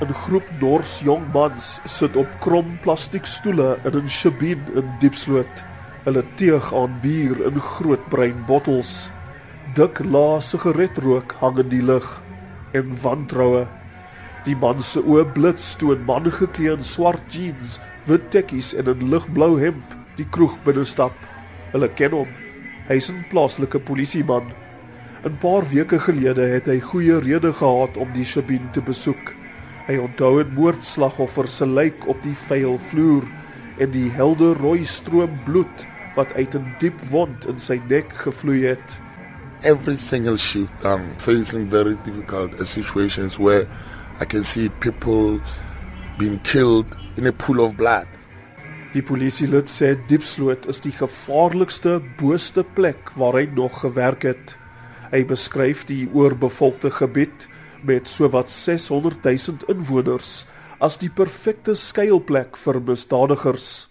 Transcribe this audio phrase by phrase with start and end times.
[0.00, 5.54] 'n Groep Nors jong mans sit op krom plastiekstoele in 'n shebeen in Diepsloot.
[6.04, 9.10] Hulle teeg aan bier in groot bruin bottels.
[9.74, 12.22] Dik lae sigaretrook hang in die lug
[12.72, 13.66] en wantroue.
[14.44, 18.88] Die man se oë blits toe 'n man geklee in swart jeans, wit tekkies en
[18.88, 19.84] 'n ligblou hemp
[20.16, 21.12] die kroeg binne stap.
[21.72, 22.28] Hulle ken hom.
[22.88, 24.52] Hy's 'n plaaslike polisieman.
[25.24, 29.39] 'n Paar weke gelede het hy goeie rede gehad om die shebeen te besoek.
[29.86, 33.24] Hy onthou 'n moordslagoffer se lyk op die vuil vloer
[33.78, 38.64] en die helder rooi stroom bloed wat uit 'n diep wond in sy nek gevloei
[38.66, 39.00] het.
[39.62, 43.66] Every single shift I'm facing very difficult situations where
[44.20, 45.40] I can see people
[46.18, 48.06] being killed in a pool of blood.
[48.92, 54.56] Die polisie lid sê Diepsloot is die gevaarlikste, booste plek waar hy nog gewerk het.
[55.12, 57.48] Hy beskryf die oorbevolkte gebied
[57.84, 60.46] met sowat 600 000 inwoners
[60.80, 63.88] as die perfekte skuilplek vir misdadigers.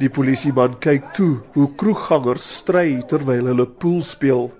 [0.00, 4.50] Die polisieman kyk toe hoe kroeggangers stry terwyl hulle pool speel.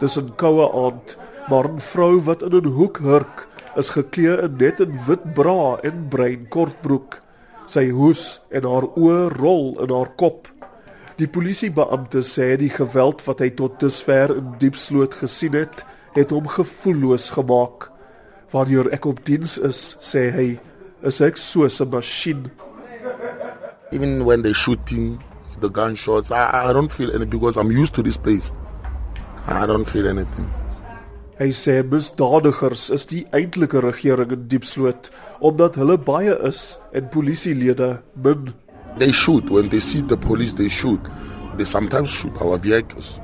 [0.00, 1.16] Dis 'n koue aand,
[1.50, 5.78] maar 'n vrou wat in 'n hoek hurk, is geklee in net 'n wit bra
[5.82, 7.20] en bruin kortbroek.
[7.66, 10.48] Sy hoes en haar oë rol in haar kop.
[11.16, 15.80] Die polisiebeampte sê die geweld wat hy tot dusver in Diepsloot gesien het,
[16.12, 17.86] het hom gevoelloos gemaak.
[18.52, 20.48] Wanneer ek op diens is, sê hy,
[21.08, 22.50] is ek soos 'n masjien.
[23.92, 25.16] Even when they shooting
[25.60, 28.52] the gunshots, I, I don't feel any because I'm used to this place.
[29.48, 30.44] I don't feel anything.
[31.38, 38.02] Hy sê misdadigers is die eintlike regering in Diepsloot omdat hulle baie is en polisielede
[38.20, 38.52] min
[38.98, 40.52] They shoot when they see the police.
[40.52, 41.00] They shoot.
[41.56, 43.20] They sometimes shoot our vehicles.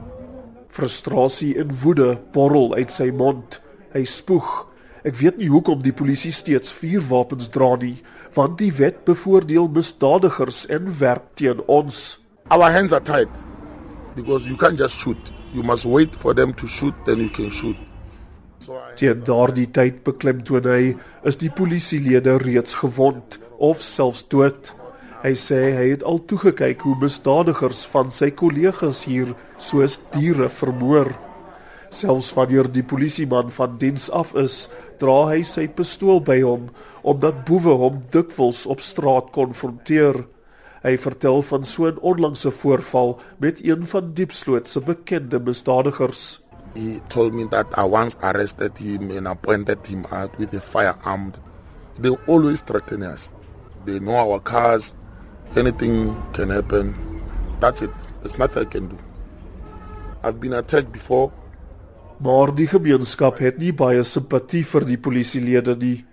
[0.69, 3.61] Frustrasie en woede borrel uit sy mond.
[3.93, 4.48] Hy spoeg.
[5.03, 7.97] Ek weet nie hoekom die polisie steeds vuurwapens dra nie,
[8.37, 12.21] want die wet bevoordeel misdadigers en werk teen ons.
[12.55, 13.32] Our hands are tied
[14.15, 15.32] because you can't just shoot.
[15.53, 17.77] You must wait for them to shoot then you can shoot.
[18.61, 20.93] So teen daardie tyd beklemtoon hy
[21.27, 24.71] is die polisielede reeds gewond of selfs dood.
[25.22, 31.12] Hy sê hy het al toegekyk hoe misdadigers van sy kollegas hier soos diere vermoor.
[31.94, 34.65] Selfs wanneer die polisieman van diens af is,
[34.99, 36.72] dra hy sy pistool by hom
[37.06, 40.25] omdat boewe hom dikwels op straat konfronteer.
[40.82, 46.43] Hy vertel van so 'n onlangse voorval met een van Diepsloot se bekende misdadigers.
[46.75, 51.32] He told me that I once arrested him and appointed him out with a firearm.
[52.00, 53.32] They always threaten us.
[53.84, 54.94] They know our cars,
[55.56, 56.94] anything can happen.
[57.60, 57.90] That's it.
[58.20, 58.98] There's nothing I can do.
[60.22, 61.32] I've been attacked before.
[62.22, 66.04] Maar die gemeenskap het nie baie simpatie vir die polisielede nie.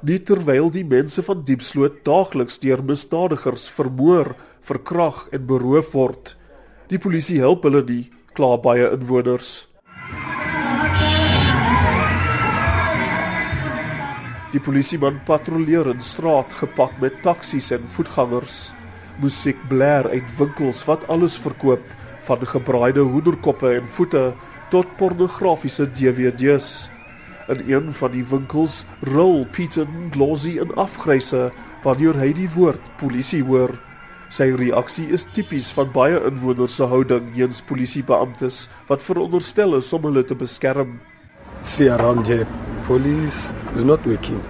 [0.00, 4.32] Nie terwyl die mense van Diepsloot daagliks deur misdadigers vermoor,
[4.64, 6.32] verkrag en beroof word.
[6.88, 9.66] Die polisie help hulle nie, kla baie inwoners.
[14.54, 18.70] Die polisieman patrolleer in straat gepak met taksies en voetgangers
[19.22, 21.82] musiek blaar uit winkels wat alles verkoop
[22.28, 24.32] van gebraaide hoenderkoppe en voete
[24.70, 26.88] tot pornografiese DVD's.
[27.48, 31.48] In een van die winkels rol Pieter Glossy in afgryse
[31.82, 33.72] wanneer hy die woord polisie hoor.
[34.28, 40.04] Sy reaksie is tipies van baie inwoners se houding teenoor polisiebeamptes wat veronderstel is om
[40.10, 40.98] hulle te beskerm.
[41.64, 42.46] See around here,
[42.86, 44.42] police is not working.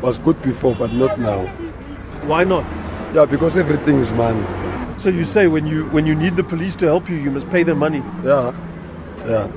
[0.00, 1.50] Was good before but not now.
[2.26, 2.85] Why not?
[3.16, 4.44] Yeah, because everything is money.
[4.98, 7.48] So you say when you when you need the police to help you, you must
[7.48, 8.02] pay them money.
[8.22, 8.52] Yeah.
[9.24, 9.48] Yeah.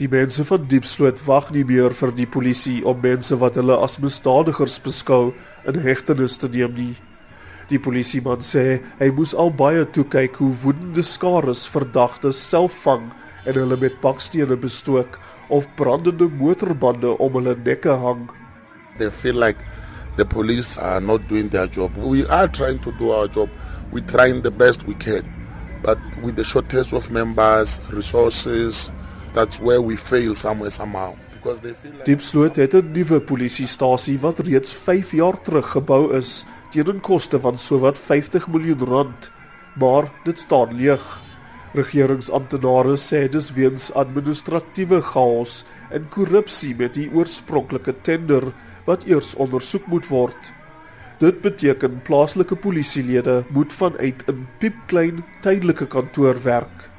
[0.00, 4.00] Die mense van Diepsloot wag nie meer vir die polisie om mense wat hulle as
[4.02, 5.30] misdadigers beskou
[5.70, 6.96] in hegtenis te neem nie.
[7.70, 8.66] Die polisieman sê
[8.98, 13.12] hy moes al baie toe kyk hoe woedende skares verdagtes self vang
[13.46, 15.22] en hulle met bakstene bestook
[15.54, 18.26] of brandende motorbande om hulle nekke hang.
[18.98, 19.62] They feel like
[20.18, 21.96] the police are not doing their job.
[21.96, 23.48] We are trying to do our job.
[23.92, 25.24] We're trying the best we can.
[25.80, 28.90] But with the shortage of members, resources,
[29.32, 31.14] that's where we fail somewhere somehow.
[31.34, 36.16] Because they feel like Diepsloot het 'n nuwe polisiestasie wat reeds 5 jaar terug gebou
[36.16, 39.30] is teen 'n koste van sowat 50 miljoen rand,
[39.78, 41.22] maar dit staan leeg.
[41.72, 48.52] Regeringsamptenare sê dis weens administratiewe chaos en korrupsie met die oorspronklike tender
[48.86, 50.52] wat eers ondersoek moet word.
[51.18, 56.90] Dit beteken plaaslike polisielede moet vanuit 'n piepklein tydelike kantoor werk.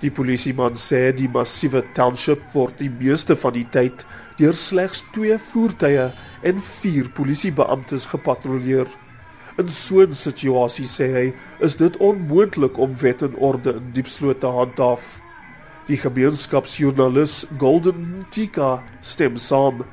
[0.00, 4.04] Die polisieman sê die massiewe township word die meeste van die tyd
[4.36, 8.86] deur slegs 2 voertuie en 4 polisiebeamptes gepatrolleer.
[9.56, 14.40] In so 'n situasie sê hy, is dit onmoontlik om wet en orde in Diepsloot
[14.40, 15.23] te handhaaf.
[15.84, 19.84] Die gemeenskapsjoernalis Golden Tika stem saam.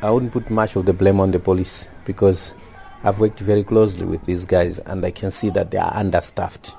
[0.00, 2.54] I wouldn't put much of the blame on the police because
[3.02, 6.76] I've worked very closely with these guys and I can see that they are understaffed.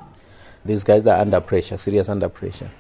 [0.64, 2.72] These guys are under pressure, serious under pressure.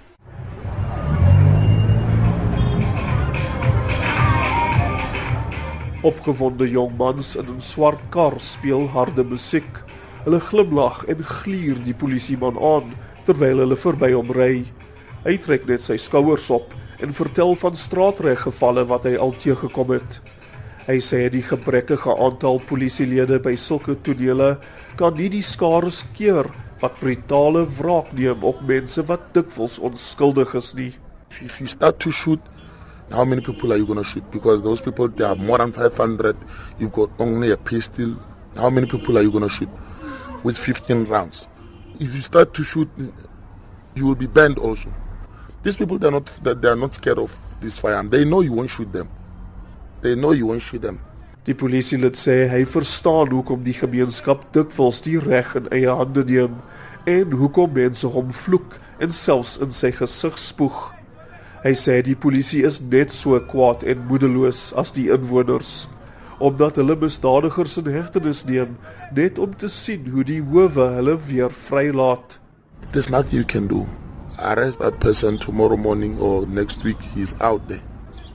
[6.04, 9.83] Opgewonde jong mans in 'n swart kar speel harde musiek.
[10.24, 12.95] Hulle glimlag en gluur die polisieman aan
[13.25, 14.63] terwyl hulle verby hom ry.
[15.25, 20.19] Hy trek net sy skouers op en vertel van straatreggevalle wat hy al teëgekom het.
[20.86, 24.51] Hy sê die gebrekkige aantal polisielede by sulke tonele
[25.00, 26.45] kan nie die skares keer
[26.83, 30.92] wat brutale wraak neem op mense wat dikwels onskuldig is nie.
[31.42, 32.39] If you start to shoot
[33.10, 34.30] how many people are you going to shoot?
[34.31, 36.38] Because those people, there are more than 500.
[36.80, 38.16] You've got only a pistol.
[38.56, 39.69] How many people are you going to shoot?
[40.44, 41.48] With 15 rounds.
[42.00, 42.89] If you start to shoot,
[43.95, 44.94] you will be banned also.
[45.65, 48.69] These people, they're not, they're not scared of this fire and they know you won't
[48.69, 49.09] shoot them.
[50.01, 51.00] They know you won't shoot them.
[51.45, 56.21] Die polisie lid sê hy verstaan hoekom die gemeenskap dikwels die reg in eie hande
[56.29, 56.59] neem
[57.09, 60.77] en hoekom mense hom vloek en selfs in sy gesig spoeg.
[61.65, 65.88] Hy sê die polisie is net so kwaad en moedeloos as die inwoners
[66.45, 68.77] omdat hulle misdadigers in hegtenis neem
[69.18, 72.41] net om te sien hoe die howe hulle weer vrylaat.
[72.91, 73.88] There's nothing you can do.
[74.37, 77.81] Arrest that person tomorrow morning or next week he's out there.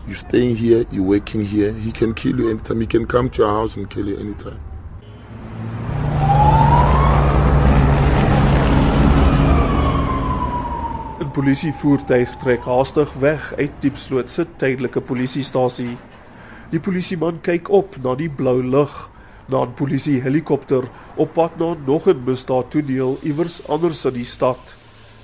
[0.08, 2.81] You staying here, you working here, he can kill you anytime.
[2.81, 4.61] He can come to your house and kill you anytime.
[11.31, 15.94] Polisievoertuig trek haastig weg uit Diepsloot se tydelike polisiestasie.
[16.73, 18.97] Die polisieman kyk op na die blou lug,
[19.47, 24.80] na 'n polisiehelikopter op pad na nog 'n misdaadtoneel iewers anders in die stad.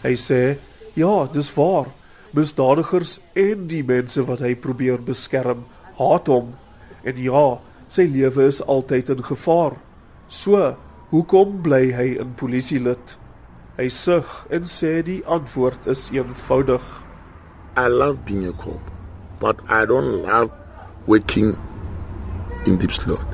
[0.07, 0.57] Hy sê:
[0.95, 1.91] "Ja, dis waar.
[2.33, 5.65] Misdadigers en die mense wat hy probeer beskerm,
[5.99, 6.55] haat hom.
[7.03, 7.59] En ja,
[7.89, 9.75] sy lewe is altyd in gevaar.
[10.29, 10.77] So,
[11.11, 13.17] hoekom bly hy 'n polisielid?"
[13.77, 16.85] Hy sug en sê die antwoord is eenvoudig.
[17.77, 18.81] I love being a cop,
[19.41, 20.51] but I don't love
[21.07, 21.59] working
[22.67, 23.27] in deep slot.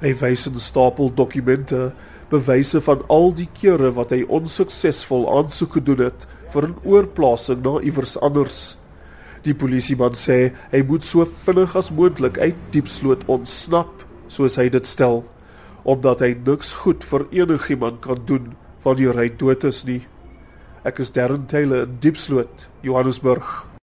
[0.00, 1.92] Hy wys 'n stapel dokumente,
[2.32, 7.80] bewyse van al die kere wat hy onsuksesvol aansoek gedoen het vir 'n oorplasing na
[7.80, 8.76] iewers anders.
[9.42, 14.86] Die polisieman sê hy moet so vinnig as moontlik uit diepsloot ontsnap, soos hy dit
[14.86, 15.24] stel,
[15.84, 18.54] omdat hy niks goed vir enigiemand kan doen
[18.84, 20.06] wanneer hy dood is nie.
[20.84, 23.71] Ek is Darren Taylor in Diepsloot, Johannesburg.